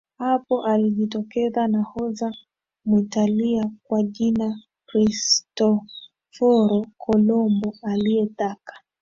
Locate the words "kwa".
3.83-4.03